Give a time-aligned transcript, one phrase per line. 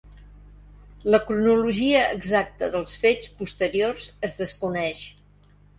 [1.15, 5.07] La cronologia exacta dels fets posteriors es desconeix.